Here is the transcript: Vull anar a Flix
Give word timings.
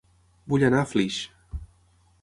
Vull 0.53 0.65
anar 0.69 0.81
a 0.85 0.89
Flix 0.95 1.21